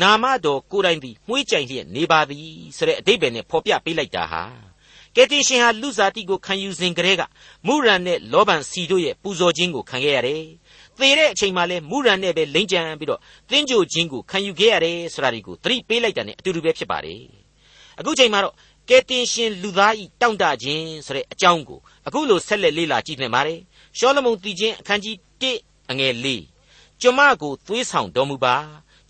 [0.00, 4.69] နာမတော်ကိုတိုင်သည်မှုေးကြိုင်လျက်နေပါသည်ဆိုတဲ့အတိတ်ပဲနဲ့ဖော်ပြပေးလိုက်တာဟာ
[5.16, 7.22] ကယ်တင်ရှင်ဟာလူစားတိကိုခံယူစဉ်ကတည်းက
[7.66, 10.42] မုရန်နဲ့လောဘန်စီတို့ရဲ့ပူဇော်ခြင်းကိုခံခဲ့ရတယ်
[10.98, 17.22] သေတဲ့အချိန်မှလည်းမုရန်နဲ့ပဲလိမ့်ကြံပြီးတော့သင်္ကြိုခြင်းကိုခံယူခဲ့ရတယ်ဆိုတာဒီကိုသတိပေးလိုက်တာ ਨੇ အတူတူပဲဖြစ်ပါတယ်
[17.98, 18.54] အခုချိန်မှာတော့
[18.88, 23.60] ကယ်တင်ရှင်လူသားဤတောင့်တခြင်းဆိုတဲ့အကြောင်းကိုအခုလိုဆက်လက်လေ့လာကြည့်နေပါတယ်
[23.98, 25.16] ရှောလမုန်တည်ခြင်းအခန်းကြီး
[25.50, 26.26] 1အငယ်၄
[27.00, 28.56] ကျွန်မကိုသွေးဆောင်တော်မူပါ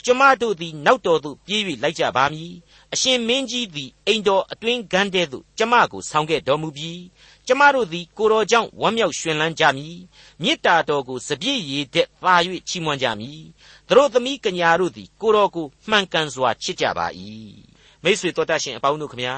[0.04, 2.52] ကျွန်မတို့သည်နောက်တော်သို့ပြေး၍လိုက်ကြပါမည်
[2.94, 7.02] အရှင်မင်းကြီးသည်အိမ်တော်အတွင်းကန်းတဲသို့ကျွန်မကိုဆောင်ခဲ့တော်မူပြီး
[7.47, 9.97] ကျွန်မတို့သည်ကိုတော်ကြောင့်ဝမ်းမြောက်ရွှင်လန်းကြမည်
[10.42, 12.35] မေတ္တာတော်ကိုစပြည့်ရည်တဲ့ပါ၍
[12.68, 13.42] ချီးမွမ်းကြမည်
[13.88, 17.06] တို့သမီးကညာတို့သည်ကိုတော်ကိုမှန်ကန်စွာချစ်ကြပါ၏
[18.02, 19.37] မိတ်ဆွေတော်တတ်ရှင်အပေါင်းတို့ခမညာ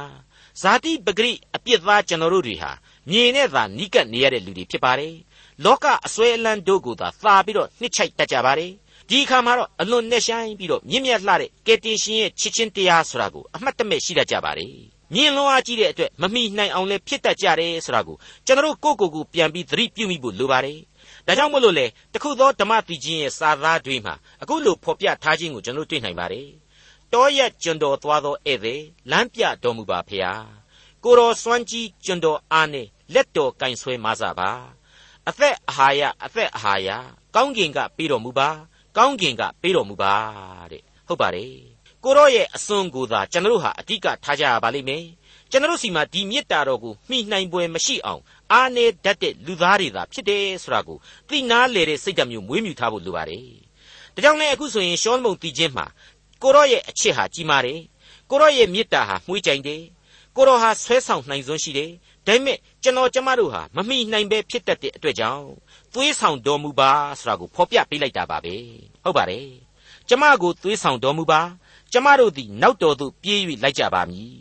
[0.60, 2.70] ဇာတိပဂရိအပြစ်သားကျွန်တော်တို့တွေဟာ
[3.10, 5.14] မြေနဲ့သာနီးကပ်နေရတဲ့လူတွေဖြစ်ပါတယ်
[5.64, 8.72] လောကအစွဲအလန်းတို့ကိုသာသာပြီးတော့နှစ်ချိုက်တတ်ကြပါတယ်
[9.12, 14.74] ဒီအခါမှာတော့အလွန်နဲ့ဆိုင်ပြီးတော့မြင့်မြတ်လှတဲ့ကယ်တင်ရှင်ရဲ့ချစ်ချင်းတရားဆိုတာကိုအမှတ်တမဲ့ရှိတတ်ကြပါတယ်
[15.14, 18.16] မြင်လွန်အားကြီးတဲ့အတွက်မမိနိုင်အောင်လဲဖြစ်တတ်ကြတယ်ဆိုတာကို
[18.46, 20.78] ကျွန်တော်ကိုကိုကိုကိုပြန်ပြီးသတိပြုမိဖို့လိုပါတယ်
[21.26, 26.48] ဒါကြောင့်မို့လို့လေတခုသောဓမ္မတိချင်းရဲ့စာသားတွေမှာအခုလိုဖော်ပြထားခြင်းကိုကျွန်တော်တွေ့နိုင်ပါတယ်
[27.12, 30.44] တောရက်ကျွန်တော်သွားသောဧည့်သည်လမ်းပြတော်မူပါဖျား
[31.04, 34.50] ကိုတော်စွမ်းကြီးကျွန်တော်အားနဲ့လက်တော်ကင်ဆွဲမဆပါ
[35.28, 36.88] အသက်အာဟာရအသက်အာဟာရ
[37.34, 38.48] ကောင်းကင်ကပေးတော်မူပါ
[38.96, 40.14] ကောင်းကင်ကပေးတော်မူပါ
[40.72, 41.52] တဲ့ဟုတ်ပါတယ်
[42.04, 45.04] ကိုရောရဲ့အစွန်းကိုသာကျွန်တော်တို့ဟာအတိကထားကြရပါလိမ့်မယ်
[45.50, 48.22] ကျွန်တော်စီမှာဒီမေတ္တာတော်ကိုမှီနိုင်ပွဲမရှိအောင်
[48.52, 53.46] အားနေတတ်တဲ့လူသားတွေသာဖြစ်တယ်ဆိုတာကိုသိနာလေတဲ့စိတ်ဓာတ်မျိုးမွေးမြူထားဖို့လိုပါတယ်။
[54.14, 55.86] ဒါကြောင့်လည်းအခုဆိုရင်ရှောလမုန်တည်ခြင်းမှာ
[56.42, 57.80] ကိုရော့ရဲ့အချစ်ဟာကြီးမားတယ်။
[58.30, 59.82] ကိုရော့ရဲ့မေတ္တာဟာမှုှေးကြိုင်တယ်။
[60.36, 61.90] ကိုရော့ဟာဆွဲဆောင်နိုင်စွမ်းရှိတယ်။
[62.26, 65.46] ဒါပေမဲ့ကျွန်တော်ကျမတို့ဟာမမိနိုင်ပဲဖြစ်တတ်တဲ့အတွက်ကြောင့်
[65.92, 68.54] သွေးဆောင်တော်မူပါဆိုတာကိုဖော်ပြပေးလိုက်တာပါပဲ။
[69.04, 69.48] ဟုတ်ပါတယ်။
[70.08, 71.40] ကျမကိုသွေးဆောင်တော်မူပါ။
[71.92, 74.34] ကျမတို့သည်နောက်တော်သို့ပြေး၍လိုက်ကြပါမည်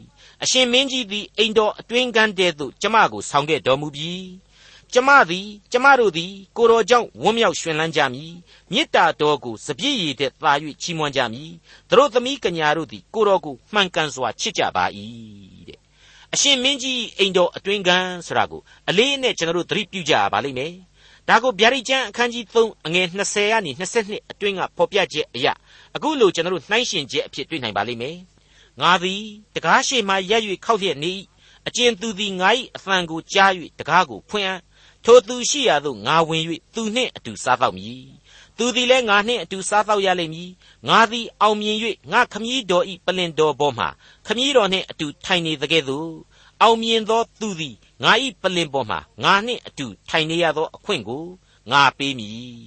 [0.43, 4.25] အရှင်မင်းကြီးသည်အိမ်တော်အတွင်းကန်းတဲ့သို့ကျမကိုဆောင်ခဲ့တော်မူပြီး
[4.93, 8.33] ကျမသည်ကျမတို့သည်ကိုတော်ကြောင့်ဝမ်းမြောက်ရွှင်လန်းကြမည်
[8.71, 11.51] မေတ္တာတော်ကိုစပြည့်ရည်တဲ့သာ၍ချီးမွမ်းကြမည်
[11.89, 14.85] တို့သမီးကညာတို့သည်ကိုတော်ကိုမှန်ကန်စွာချစ်ကြပါ၏
[15.67, 15.80] တဲ့
[16.35, 20.73] အရှင်မင်းကြီးအိမ်တော်အတွင်းကန်းဆိုတာကိုအလေးနဲ့ကျွန်တော်တို့သတိပြုကြပါလိမ့်မယ်
[21.27, 25.53] ဒါကိုဗျာဒိတ်ကျမ်းအခန်းကြီး3အငယ်20ကနေ22အတွင်းကဖော်ပြချက်အရာ
[25.95, 28.17] အခုလိုကျွန်တော်တို့နှိုင်းရှင်ချက်အဖြစ်တွေ့နိုင်ပါလိမ့်မယ်
[28.81, 29.21] ငါသည်
[29.55, 31.13] တကားရှိမှရက်၍ခောက်လျက်နေ
[31.67, 34.59] အကျဉ်သူသည်ငါ၏အဖန်ကိုကြား၍တကားကိုဖွင့်အံ့
[35.05, 36.43] ထိုသူရှိရာသို့ငါဝင်၍
[36.75, 38.03] သူနှင့်အတူစားတော့မည်
[38.63, 40.51] သူသည်လည်းငါနှင့်အတူစားတော့ရလိမ့်မည်
[40.87, 41.77] ငါသည်အောင်မြင်၍
[42.11, 43.85] ငါခမည်းတော်၏ပလင်တော်ပေါ်မှ
[44.27, 46.09] ခမည်းတော်နှင့်အတူထိုင်နေသကဲ့သို့
[46.61, 51.25] အောင်မြင်သောသူသည်ငါ၏ပလင်ပေါ်မှငါနှင့်အတူထိုင်နေရသောအခွင့်ကို
[51.71, 52.59] ငါပေးမည်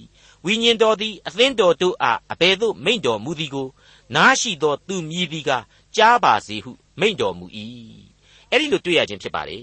[0.45, 3.67] ဝိညာဉ်တော်သည်အသင်းတော်တို့အားအဘယ်သို့မိန့်တော်မူသည်ကို
[4.15, 5.51] နားရှိသောသူမြည်သည်က
[5.95, 7.45] ကြားပါစေဟုမိန့်တော်မူ၏
[8.49, 9.59] အဲ့ဒီလိုတွေ့ရခြင်းဖြစ်ပါလေ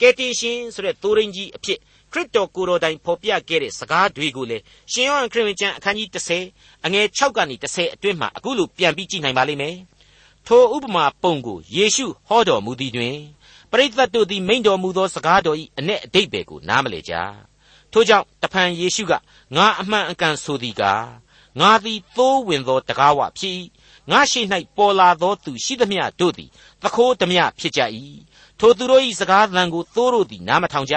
[0.00, 1.78] ကယ်တင်ရှင်ဆိုတဲ့သိုးရင်းကြီးအဖြစ်
[2.12, 4.58] ခရစ်တော်ကိုယ်တော်တိုင်ဖော်ပြခဲ့တဲ့စကားတွေကိုလေ
[4.92, 6.08] ရှင်ယောဟန်ခရစ်ဝင်ကျမ်းအခန်းကြီး
[6.48, 9.76] 30အငယ်6ကနေ30အတွင်းမှာအခုလိုပြန်ပြီးကြည့်နိုင်ပါလိမ့်မယ်
[10.46, 13.16] ထိုဥပမာပုံကိုယေရှုဟောတော်မူသည်တွင်
[13.70, 17.14] ပရိသတ်တို့သည်မိန့်တော်မူသောစကားတော်၏အ내အတိတ်ပဲကိုနားမလည်ကြ
[17.92, 19.12] ထို့ကြောင့်တဖန်ယေရှုက
[19.56, 21.04] ငါအမှန်အကန်ဆိုသည်ကား
[21.60, 23.54] ငါသည်သိုးဝင်သောတကားဝဖြစ်၏
[24.10, 24.40] ငါရှိ၌
[24.76, 26.50] ပေါ်လာသောသူရှိသမျှတို့သည်
[26.82, 27.80] သခိုးဓမြဖြစ်ကြ၏
[28.58, 30.94] ထိုသူတို့၏စကားသံကိုသိုးတို့သည်နားမထောင်ကြ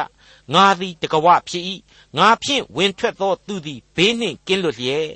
[0.53, 1.63] ငါသည်တကဝဖြစ်၏
[2.17, 5.09] ငါဖြင့်ဝင်ထွက်သောသူသည်ဘေးနှင့်ကင်းလွတ်လျက်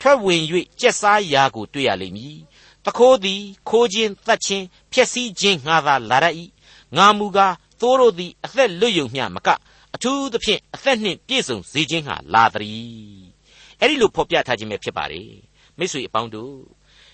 [0.00, 0.42] ထွက်ဝင်၍
[0.80, 2.38] ကြက်စားရာကိုတွေ့ရလိမ့်မည်
[2.84, 6.26] တခိုးသည်ခိုးခြင်းတတ်ခြင်းဖျက်ဆီးခြင်းငါသာလာရ၏
[6.96, 9.48] ငါမူကားသိုးတို့သည်အသက်လွတ်ယုံမျှမက
[9.94, 13.22] အထူးသဖြင့်အသက်နှင့်ပြည့်စုံစေခြင်းဟာလာသည်
[13.80, 15.22] အဲ့ဒီလိုဖော်ပြထားခြင်းပဲဖြစ်ပါလေ
[15.78, 16.54] မိတ်ဆွေအပေါင်းတို့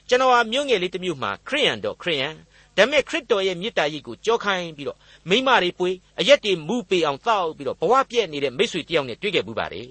[0.09, 2.35] ကျွန်တော်ဟာမြို့ငယ်လေးတစ်မြို့မှာခရိယန်တော့ခရိယန်
[2.76, 9.88] ဒါပေမဲ့ခရစ်တော်ရဲ့မြစ်တာရိပ်ကိုကြောခိုင်းပြီးတော့မိမတွေပွေအရက်တွေမူပေအောင်တောက်ပြီးတော့ဘဝပြည့်နေတဲ့မိတ်ဆွေတယောက်နဲ့တွေ့ခဲ့မှုပါတယ်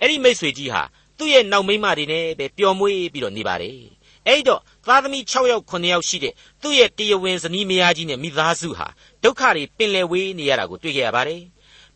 [0.00, 0.82] အဲ့ဒီမိတ်ဆွေကြီးဟာ
[1.18, 3.78] သူ့ရဲ့နောက်မိမတွေနဲ့ပဲပျော်မွေ့ပြီးတော့နေပါတယ်
[4.26, 8.86] အဲ့တော့သားသမီး6ယောက်9ယောက်ရှိတဲ့သူ့ရဲ့တရားဝင်ဇနီးမယားကြီးနဲ့မိသားစုဟာ
[9.22, 11.42] ဒုက္ခတွေပင်လယ်ဝေးနေရတာကိုတွေ့ခဲ့ရပါတယ်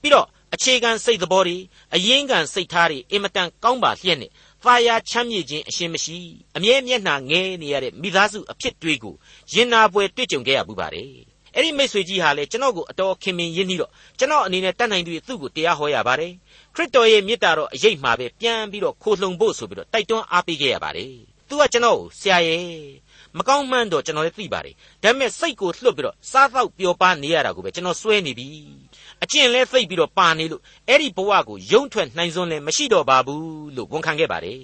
[0.00, 1.56] ပြီးတော့အခြေခံစိတ်သဘောတွေ
[1.94, 4.30] အရင်းခံစိတ်ထားတွေအင်မတန်ကောင်းပါလျက်နဲ့
[4.64, 6.18] သာယာချမ်းမြေ့ခြင်းအရှင်မရှိ
[6.56, 9.14] အမြဲမျက်နှာငဲနေရတဲ့မိသားစုအဖြစ်တွေကို
[9.52, 11.10] ရင်နာပွဲတွေ့ကြုံခဲ့ရမှုပါတယ်
[11.54, 16.32] အဲ့ဒီမိတ်ဆွေကြီးဟာလေကျွန်တော်ကိုအတော်ခင်မင်ရင်းနှီးတော့ကျွန်တော်အနေနဲ့တတ်နိုင်သူသူ့ကိုတရားဟောရပါတယ်
[16.74, 21.12] ခရစ်တော်ရဲ့မေတ္တာတော်အရေးမှာပဲပြန်ပြီးတော့ခိုလှုံဖို့ဆိုပြီးတော့တိုက်တွန်းအားပေးခဲ့ရပါတယ်
[21.48, 22.64] သူကကျွန်တော်ကိုဆရာရဲ့
[23.38, 28.48] မကောင်းမှန်းတော့ကျွန်တော်လည်းသိပါတယ်ဒါပေမဲ့စိတ်ကိုလှုပ်ပြီးတော့စားတော့ပျော်ပါနေရတာကိုပဲကျွန်တော်စွဲနေပြီ
[29.22, 34.62] အကျင့်လဲသိပ်ပြီးတော့ပါနေလို့အဲ့ဒီဘဝကိုယုံထွက်နိုင်စွန်းလည်းမရှိတော့ပါဘူးလို့ဝန်ခံခဲ့ပါတယ်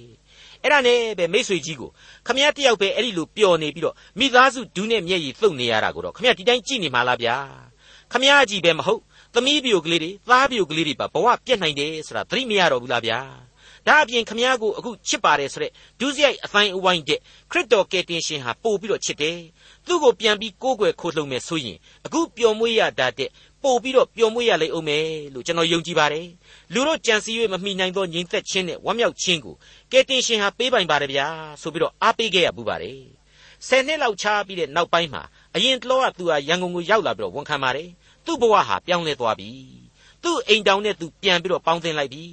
[0.63, 1.91] အဲ့ဒါနဲ့ပဲမိษွေကြီးကို
[2.27, 7.37] ခမရတယောက်ပဲအဲ့ဒီလိုပျော်နေပြီးတော့မိသားစုဒူးနဲ့မျက်ရည်သုတ်နေရတာကိုတော့ခမရဒီတိုင်းကြည့်နေမှာလားဗျာ
[8.13, 9.01] ခမရကြီးပဲမဟုတ်
[9.35, 13.19] သမီးပြိုကလေးတွေသားပြိုကလေးတွေပါဘဝပြက်နိုင်တယ်ဆိုတာသတိမရတော့ဘူးလားဗျာ
[13.87, 19.39] ဒါအပြင်ခမည်းကိုအခုချစ်ပါတယ်ဆိုတဲ့ဒုစရိုက်အတိုင်းအဝိုင်းတဲ့ခရစ်တော်ကယ်တင်ရှင်ဟာပို့ပြီးတော့ချစ်တယ်
[19.87, 23.31] သူ့ကိုပြန်ပြီးကိုးကွယ်ခိုးလှုံမယ်ဆိုရင်အခုပျော်မွေ့ရတာတဲ့
[23.65, 26.27] ပို့ပြီးတော့ပျော်မွေ့ရလိမ့်အောင်မယ်လို့ကျွန်တော်ယုံကြည်ပါတယ်
[26.75, 29.55] လူတို့ကြံစည်၍မမိနိုင်သောညီသက်ချင်းနဲ့ဝမ်းမြောက်ခြင်းကို
[29.93, 31.27] ကယ်တင်ရှင်ဟာပေးပိုင်ပါတယ်ဗျာ
[31.63, 33.01] ဆိုပြီးတော့အားပေးခဲ့ရပူပါတယ်
[33.69, 35.23] ဆယ်နှစ်လောက်ခြားပြီးတဲ့နောက်ပိုင်းမှာ
[35.55, 37.89] အရင်တလောကသူဟာရန်ကုန်ကိုရောက်လာပြီးတော့ဝန်ခံပါတယ်
[38.25, 39.51] သူ့ဘဝဟာပြောင်းလဲသွားပြီ
[40.23, 42.25] သူ့အိမ်တောင်နဲ့သူပြန်ပြီးတော့ပေါင်းသင်းလိုက်ပြီ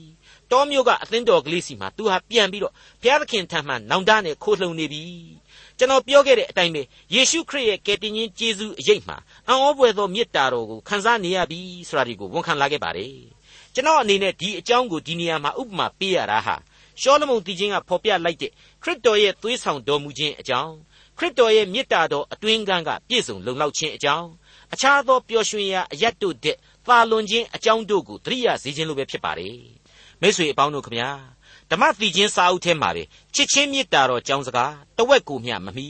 [0.51, 5.03] တောမျိုးကအသင်းတော်ကလေးစီမှာသူဟာပြန်ပြီးတော့ဘုရားသခင်ထံမှနောင်တနဲ့ခိုးလှုံနေပြီ
[5.81, 6.81] ကျွန်တော်ပြောခဲ့တဲ့အတိုင်းပဲ
[7.13, 9.17] ယေရှုခရစ်ရဲ့ကယ်တင်ရှင်ယေရှုအရေးမှာ
[9.47, 13.13] အံ့ဩဖွယ်သောမေတ္တာတော်ကိုခံစားနေရပြီဆိုတာဒီကိုဝန်ခံလာခဲ့ပါတယ်
[13.73, 16.55] ကျွန်တော်အနေနဲ့ဒီအကြောင်းကိုဒီနေရာမှာဥပမာပေးရတာဟာ
[17.01, 18.51] ရှောလမုန်တီချင်းကဖော်ပြလိုက်တဲ့
[18.83, 20.73] ခရစ်တော်ရဲ့သွေးဆောင်တော်မူခြင်းအကြောင်း
[21.17, 24.27] ခရစ်တော်ရဲ့မေတ္တာတော်အတွင်းကန်းကပြည့်စုံလုံလောက်ခြင်းအကြောင်း
[24.73, 29.57] အခြားသောပျော်ရွှင်ရာအရတ်တို့တဲ့သာလွန်ခြင်းအကြောင်းတို့ကိုသတိရစေခြင်းလိုပဲဖြစ်ပါတယ်
[30.21, 31.09] မိတ်ဆွေအပေါင်းတို့ခမညာ
[31.71, 33.03] ဓမ္မသီချင်းစာအုပ်ထဲမှာပဲ
[33.35, 35.87] ချစ်ချင်းမေတ္တာတော်ကြောင်းစကားတဝက်ကိုမျှမမီ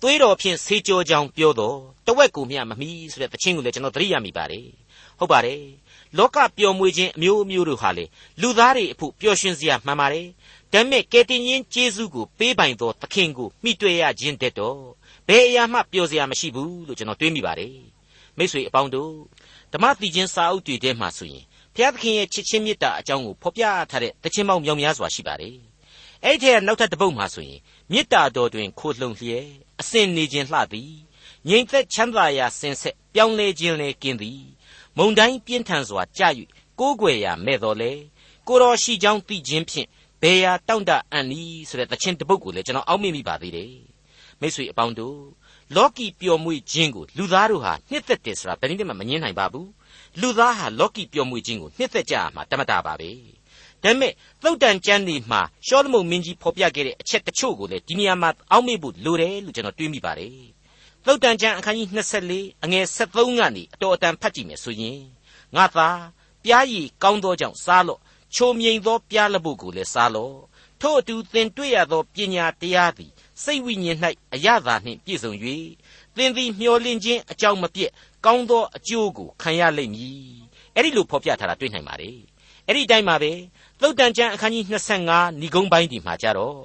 [0.00, 4.66] သွေးတော်ဖြင့်ဆေးကြောကြောင်းပြောတော်တဝက်ကိုမျှမမီဆိုတဲ့သချင်းကိုလည်းကျွန်တော်သတိရမိပါတယ်
[5.18, 5.62] ဟုတ်ပါတယ်
[6.18, 8.04] လောကပျော်မွေခြင်းအမျိုးအမျိုးတို့ဟာလေ
[8.40, 10.26] လူသားတွေအဖို့ပျော်ရွှင်စရာမှန်ပါတယ်
[10.72, 14.78] ဒါပေမဲ့ကယ်တင်ရှင်ယေရှုကိုပေးပိုင်သောသခင်ကိုမိတွေ့ရခြင်းတဲ့တော့
[15.28, 17.76] ဘယ်အရာမှပျော်စရာမရှိဘူးလို့ကျွန်တော်တွေးမိပါတယ်
[18.38, 19.12] မိတ်ဆွေအပေါင်းတို့
[19.72, 21.44] ဓမ္မသီချင်းစာအုပ်တွေထဲမှာဆိုရင်
[21.76, 25.56] ဘုရားသခင်ရဲ့ချစ်ချင်းမေတ္တာအကြောင်းကိုဖော်ပြထားတဲ့တခြင်းပေါင်းမြောက်များစွာရှိပါတယ်
[26.24, 27.60] အဲ့ဒီထဲကနောက်ထပ်တစ်ပုဒ်မှာဆိုရင်
[27.92, 29.46] မေတ္တာတော်တွင်ခိုလှုံလျက်
[29.80, 30.92] အစဉ်နေခြင်းလှသည်
[31.48, 34.42] ငြိမ်သက်ချမ်းသာရာစင်ဆက်ပြောင်းလဲခြင်းလည်းกินသည်
[34.96, 36.28] မုံတိုင်းပြင်းထန်စွာကြာ၍
[36.80, 37.92] ကိုးကွယ်ရာမဲ့တော်လေ
[38.48, 39.88] ကိုတော်ရှိကြောင်းသိခြင်းဖြင့်
[40.22, 43.74] ဘယ်ရာတောင့်တအံ့ဤဆိုတဲ့သချင်းတစ်ပုဒ်ကိုလည်းကျွန်တော်အောက်မေ့မိပါသေးတယ်
[44.40, 45.18] မိတ်ဆွေအပေါင်းတို့
[45.76, 49.68] လောကီပျော်မွေ့ခြင်းကိုလူသားတို့ဟာနှစ်သက်တယ်ဆိုတာဘယ်နည်းမှမငြင်းနိုင်ပါဘူး
[50.20, 53.10] လူသားဟာလောကီပျော်မွေ့ခြင်းကိုနှစ်သက်ကြရမှာတမတာပါပဲ
[53.82, 60.32] ဒါပေမဲ့သုတ်တန်ကျမ်းဒီမှာရှောလမုန်မင်းကြီးဖော်ပြခဲ့တဲ့အချက်တချို့ကိုလည်းဒီနေရာမှာအောက်မေ့ဖို့လိုတယ်လို့ကျွန်တော်တွေးမိပါတယ်
[61.06, 61.88] သုတ်တန်ကျမ်းအခန်းကြီး
[62.26, 65.00] 24အငယ်73ကနေအတော်အတန်ဖတ်ကြည့်မယ်ဆိုရင်
[65.56, 65.88] ငါသာ
[66.44, 68.00] ပြားရည်ကောင်းသောကြောင့်စားလော့
[68.34, 70.36] ချိုမြိန်သောပြားလပုတ်ကိုလည်းစားလော့
[70.80, 73.98] ထို့အတူသင်တွေ့ရသောပညာတရားသည်စိတ်ဝိညာဉ်၌
[74.34, 75.32] အရသာနှင့်ပြည့်စုံ၍
[76.16, 77.90] သင်သည်မျှော်လင့်ခြင်းအကြောင်းမပြည့်
[78.26, 80.20] ကောင်းသောအကျိုးကိုခံရလိမ့်မည်
[80.74, 82.18] အဲ့ဒီလိုဖော်ပြထားတာတွေ့နိုင်ပါတယ်
[82.66, 83.32] အဲ့ဒီအတိုင်းပါပဲ
[83.80, 86.58] သုတ်တန်ကျမ်းအခန်းကြီး25ဏိဂုံးပိုင်းဒီမှာကြတော့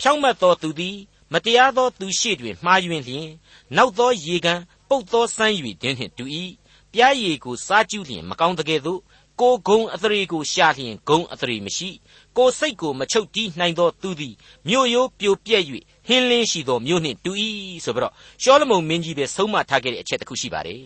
[0.00, 0.96] ဖြောင့်မတ်သောသူသည်
[1.32, 3.28] မတရားသောသူရှိတွင်မှားယွင်းလျင်
[3.76, 6.24] နောက်သောရေကန်ပုတ်သောစမ်း၍တင်းနှင့်တူ၏
[6.92, 9.00] ပြားရည်ကိုစားကျူးလျင်မကောင်းတကယ်သို့
[9.40, 11.90] ကိုဂုံအသရေကိုရှာလျင်ဂုံအသရေမရှိ
[12.36, 14.34] ကိုစိတ်ကိုမချုပ်တီးနိုင်သောသူသည်
[14.68, 15.62] မြို့ရိုးပြိုပြက်၍
[16.06, 17.32] ဟင်းလင်းရှိသောမြို့နှင့်တူ၏
[17.84, 20.82] ဆိုပြီးတော့ရှောလမုန်မင်းကြီးပဲဆုံးမထားခဲ့တဲ့အချက်တစ်ခုရှိပါတယ်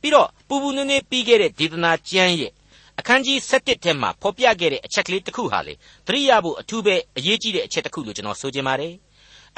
[0.00, 2.52] ပြီးတော့ပူပူနွေးနွေးပြီးခဲ့တဲ့ဒေသနာကျမ်းရဲ့
[2.98, 5.74] အခန်းကြီး7ထဲမှာဖော်ပြခဲ့တဲ့အချက်ကလေးတစ်ခုဟာလေ
[6.06, 8.94] သတိရဖို့အထူးပဲအရေးကြီးတဲ့အချက်တစ်ခုလို့ကျွန်တော်ဆိုချင်ပါတယ်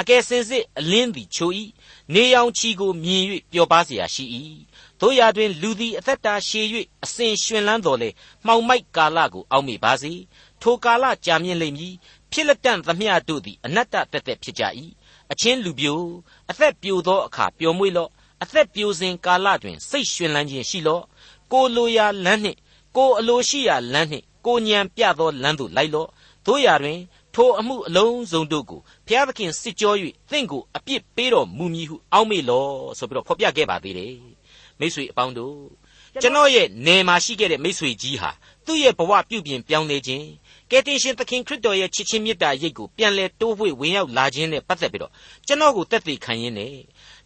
[0.00, 1.50] အကယ်စင်စစ်အလင်းသည်ချို၏
[2.14, 3.22] နေရောင်ခြည်ကိုမြင်၍
[3.52, 4.24] ပျော်ပါเสียရှိ၏
[5.00, 6.66] တို့ရာတွင်လူသည်အသက်တာရှည်၍
[7.04, 8.08] အစဉ်ရှင်လန်းတော်လေ
[8.46, 10.12] မှောင်မိုက်ကာလကိုအောက်မေ့ပါစေ
[10.62, 11.94] ထိုကာလကြာမြင့်လိမ့်မည်
[12.32, 14.64] ဖြစ်လက်တန့်သမျှတို့သည်အနတ္တတက်တက်ဖြစ်ကြ၏
[15.32, 16.00] အချင်းလူပြို
[16.50, 18.10] အသက်ပြိုသောအခါပျော်မွေ့လော့
[18.43, 21.03] အသက်ပြိုစဉ်ကာလတွင် စိတ်ရှင်လန်းခြင်းရှိလော့
[21.51, 22.57] ကိုလိုရာလမ်းနှင့်
[22.97, 26.09] ကိုအလိုရှိရာလမ်းနှင့်ကိုညံပြသောလမ်းသို့လိုက်လော့
[26.45, 26.99] တို့ရာတွင်
[27.35, 29.93] ထိုအမှုအလုံးစုံတို့ကိုဘုရားသခင်စစ်ကြော၍
[30.31, 34.15] သင်ကိုအပြစ်ပေးတော်မူမည်ဟုအောက်မေ့လော့ဆိုပြီးတော့ဖော်ပြခဲ့ပါသေးတယ်
[34.79, 35.55] မိတ်ဆွေအပေါင်းတို့
[36.21, 38.31] ကျွန်တော်ရဲ့နေမှာရှိခဲ့တဲ့မိတ်ဆွေကြီးဟာ
[38.65, 40.25] သူ့ရဲ့ဘဝပြုပြင်ပြောင်းလဲခြင်း
[40.71, 45.11] ကယ်တင်ရှင်သခင်ခရစ်တော်ရဲ့ချစ်ချင်းမေတ္တာရိပ်ကိုပြန်လဲတိုးဝှေ့ဝင်ရောက်လာခြင်းနဲ့ပတ်သက်ပြီးတော့
[45.47, 46.73] ကျွန်တော်ကိုတက်သေးခံရင်းနဲ့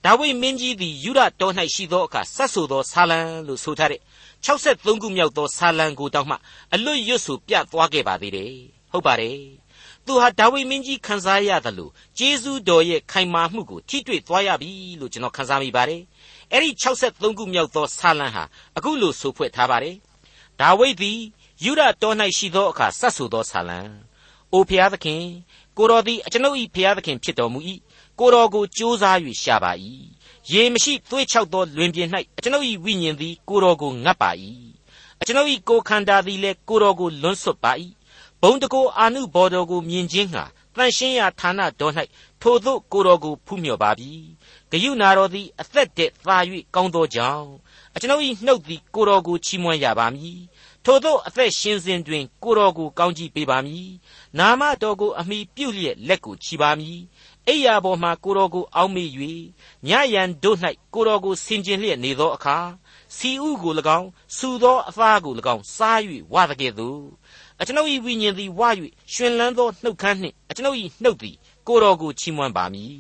[0.06, 4.02] ဒါဝိမင်းကြီးသည်ယူဒတော်၌ရှိသောအခါဆက်ဆိုသောဆာလံလို့ဆိုထားတဲ့
[4.46, 6.36] 63ခုမြောက်သောဆာလံကိုတောင်မှ
[6.74, 8.54] အလွတ်ရွတ်ဆိုပြသွားခဲ့ပါသေးတယ်
[8.92, 9.40] ဟုတ်ပါတယ်
[10.06, 16.02] သူဟာဒါဝိမင်းကြီးခံစားရတယ်လို့ဂျေဇုတော်ရဲ့ခိုင်မာမှုကိုထိတွေ့သွားရပြီလို့ကျွန်တော်ခံစားမိပါတယ်
[16.52, 18.44] အဲ့ဒီ63ခုမြောက်သောဆာလံဟာ
[18.78, 19.96] အခုလိုဆိုဖွဲ့ထားပါတယ်
[20.62, 21.20] ဒါဝိဒ်သည်
[21.64, 23.80] ယူဒတော်၌ရှိသောအခါဆက်ဆိုသောဆာလံ
[24.54, 25.24] အိုဖျားသခင်
[25.78, 27.60] ကိုတော်သည်အကျွန်ုပ်၏ဖျားသခင်ဖြစ်တော်မူ၏
[28.20, 29.72] ကိုတော်ကိုကြိုးစား၍ရှာပါ၏
[30.52, 34.32] ရေမရှိသွေးချောက်သောလွင်ပြင်၌အကျွန်ုပ်၏ဝိညာဉ်သည်ကိုတော်ကိုငတ်ပါ၏
[35.22, 37.72] အကျွန်ုပ်၏ကိုယ်ခန္ဓာသည်လည်းကိုတော်ကိုလွန်းဆွတ်ပါ၏
[38.42, 40.44] ဘုံတကိုအာနုဘော်တော်ကိုမြင်ခြင်းဟာ
[40.76, 41.94] တန်ရှင်းရာဌာနတော်၌
[42.42, 44.12] ထိုသို့ကိုတော်ကိုဖူးမြော်ပါပြီ
[44.72, 46.38] ဂယုနာတော်သည်အသက်တည်းသာ၍
[46.76, 47.50] ကောင်းသောကြောင့်
[47.96, 50.40] အကျွန်ုပ်၏နှုတ်သည်ကိုတော်ကိုချီးမွမ်းရပါမည်
[50.86, 53.90] ထိုသောအသက်ရှင်စဉ်တွင်ကိုတော်ကိုကောင်းကြီးပေးပါမည်
[54.40, 57.00] နာမတော်ကိုအမိပြုလျက်လက်ကိုချီပါမည်
[57.50, 59.10] အိယာပေါ်မှကိုတော်ကိုအောက်မေ့၍
[59.88, 60.58] ညယံတို့၌
[60.94, 62.58] ကိုတော်ကိုဆင်ကျင်လျက်နေသောအခါ
[63.16, 66.00] စီဥကို၎င်းစူသောအသားကို၎င်းစား၍
[66.34, 67.02] ဝါတကဲ့သို့
[67.62, 68.70] အကျွန်ုပ်၏ဝိညာဉ်သည်ဝါ၍
[69.14, 71.36] ရှင်လန်းသောနှုတ်ခမ်းနှင့်အကျွန်ုပ်၏နှုတ်သည်
[71.68, 72.98] ကိုတော်ကိုချီးမွမ်းပါမည်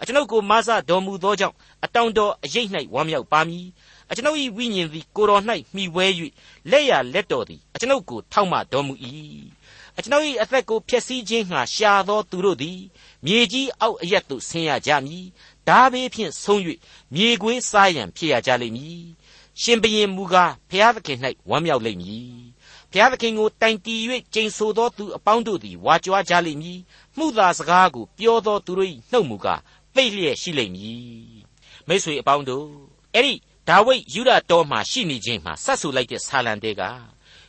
[0.00, 3.66] အကျွန်ုပ်ကိုမဆတော်မူသောကြောင့်အတောင်တော်အရိပ်၌ဝမ်းမြောက်ပါမည်
[4.10, 5.42] အကျွန်ုပ်၏ဝိညာဉ်သည်ကိုတော်၌
[5.74, 6.06] မှီဝဲ၍
[6.70, 8.94] လက်ရလက်တော်သည်အကျွန်ုပ်ကိုထောက်မတော်မူ၏
[10.00, 12.80] အကျွန်ုပ်၏အသက်ကိုဖျက်ဆီးခြင်းငှာရှာသောသူတို့သည်
[13.24, 15.24] မြေကြီးအောက်အရက်သို့ဆင်းရကြမည်။
[15.68, 16.60] ဒါဘေးဖြင့်ဆုံး၍
[17.14, 19.02] မြေခွေးစားရန်ဖြစ်ရကြလိမ့်မည်။
[19.62, 21.18] ရှင်ဘရင်မူကားဖျားသခင်၌
[21.50, 22.30] ဝမ်းမြောက်လိမ့်မည်။
[22.92, 23.96] ဖျားသခင်ကိုတိုင်တီ၍
[24.34, 26.78] ကျိန်ဆိုသောသူအပေါင်းတို့သည်ဝါကြွားကြလိမ့်မည်။
[27.16, 29.60] မှုသာစကားကိုပြောသောသူတို့၏နှုတ်မူကား
[29.94, 31.38] ပိတ်လျက်ရှိလိမ့်မည်။
[31.88, 32.68] မိတ်ဆွေအပေါင်းတို့
[33.14, 33.34] အဲ့ဒီ
[33.68, 36.82] ဒါဝိဒ်ယူဒတော်မှာရှိနေခြင်းမှာဆက်ဆူလိုက်တဲ့ဆာလံတဲက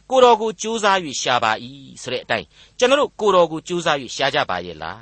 [0.10, 1.52] ကိုတော်ကိုကြိုးစား၍ရှာပါ၏
[2.02, 2.46] ဆိုတဲ့အတိုင်း
[2.78, 5.02] ကျွန်တော်တို့ကိုတော်ကိုကြိုးစား၍ရှာကြပါရဲ့လား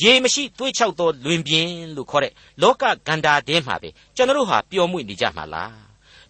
[0.00, 5.74] ရေမရှိသွေးချောက်သောလွင်ပြင်လို့ခေါ်တဲ့လောကဂန္ဓာတဲမှာပဲကျွန်တော်တို့ဟာပျော်မွေ့နေကြမှာလား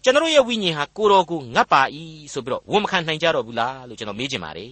[0.03, 1.81] ကျွန်တော်ရဲ့ဝိညာဉ်ဟာကိုတော်ကိုငတ်ပါ၏
[2.33, 4.71] ဆိုပြီးတော့ဝန်မခံနိုင်ကြတော့ဘူးလားလို့ကျွန်တော်မေးချင်ပါတယ်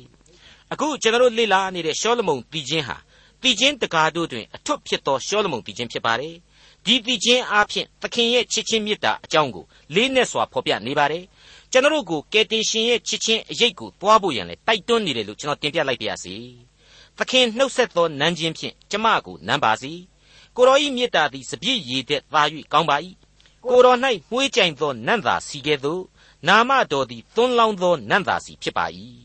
[0.72, 2.98] အခုကျွန်တော်လေ့လာနေတဲ့ရှောလမုန်တည်ခြင်းဟာ
[3.42, 6.36] တည်ခြင်းတကားတို့တွင်အထွတ်ဖြစ်သောရှောလမုန်တည်ခြင်းဖြစ်ပါတယ်
[6.86, 11.24] ဒီတည်ခြင်းအပြင်သခင်ရဲ့ချစ်ချင်းမေတ္တာအကြောင်းကိုလေးနက်စွာဖော်ပြနေပါတယ်
[11.74, 16.36] ကျွန်တော်ကိုကယ်တင်ရှင်ရဲ့ချစ်ချင်းအရေးကိုတွားဖို့ရန်လဲတိုက်တွန်းနေတယ်လို့ကျွန်တော်တင်ပြလိုက်ပါရစေ
[17.18, 19.92] သခင်နှုတ်ဆက်သောနန်းချင်းဖြင့်ကျမကိုနမ်းပါစီ
[20.56, 22.98] ကိုတော်ဤမေတ္တာသည်စပြည့်ရည်တဲ့သာ၍ကောင်းပါ၏
[23.70, 23.98] ကိုတော်၌
[24.30, 26.04] မှုေးကြိုင်သောနန့်သာစီကဲ့သို့
[26.48, 28.86] နာမတော်သည်သွန်းလောင်းသောနန့်သာစီဖြစ်ပါ၏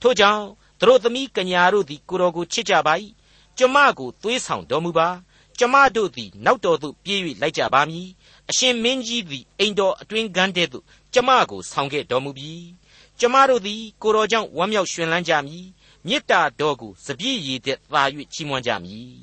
[0.00, 0.44] ထို့ကြောင့်
[0.80, 2.94] သူတို့သမီးကညာတို့သည်ကိုတော်ကိုချစ်ကြပါ၏
[3.58, 5.08] ကျမကိုသွေးဆောင်တော်မူပါ
[5.58, 8.08] ကျမတို့သည်နောက်တော်သို့ပြေး၍လိုက်ကြပါမည်
[8.50, 12.52] အရှင်မင်းကြီးသည်အိမ်တော်အတွင်းကန်းတဲ့သို့ ကျမကိုဆောင်ခဲ့တော်မူပြီ
[13.20, 15.66] ကျမတို့သည်ကိုတော်ကြောင့်ဝမ်းမြောက်ရွှင်လန်းကြမည်
[16.06, 19.14] မေတ္တာတော်ကိုစပြည့်ရည်တဲ့သာ၍ချီးမွမ်းကြမည်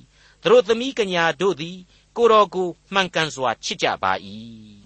[0.42, 1.78] သူတို့သမီးကညာတို့သည်
[2.18, 4.12] ကိုတော်ကိုမှန်ကန်စွာချစ်ကြပါ၏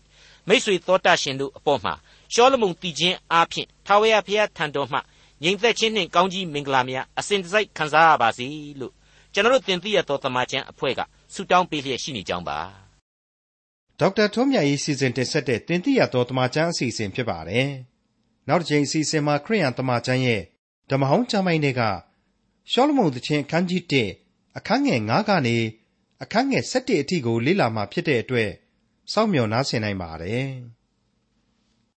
[0.48, 1.94] မိတ်ဆွေသောတာရှင်တို့အပေါ်မှာ
[2.34, 5.00] ရှောလမုန်တည်ခြင်းအားဖြင့်ထာဝရဘုရားထံတော်မှ
[5.44, 8.48] ငြိမ်သက်ခြင်းနှင့်ကောင်းကြီးမင်္ဂလာများအစဉ်တစိုက်ခံစားရပါစေ
[8.80, 8.94] လို့
[9.34, 11.02] ကျွန်တော်တင်ပြရသောတမန်ကျန်အဖွဲ့က
[11.34, 12.85] ဆုတောင်းပေးလျက်ရှိနေကြောင်းပါ
[14.00, 17.70] ဒေါက်တာထွန်းမြတ်ရေးစီစဉ်တင်ဆက်တဲ့တင်ပြရသောတမန်ကျန်အစီအစဉ်ဖြစ်ပါတယ်
[18.48, 20.42] နောက်တစ်ချိန်အစီအစဉ်မှာ ခရိယန်တမန်ကျန်ရဲ့
[20.90, 21.82] ဓမ္မဟောင်းကျမ်းပိုင်းတွေက
[22.72, 23.82] ရှောလမုန်သခင်အခန်းကြီး
[24.20, 25.58] 1အခန်းငယ်9ကနေ
[26.24, 28.50] အခန်းငယ်7အထိကို လေ့လာမှဖြစ်တဲ့အတွက်
[29.12, 30.50] စောင့်မျှော်နားဆင်နိုင်ပါတယ်။